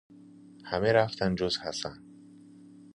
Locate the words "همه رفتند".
0.63-1.37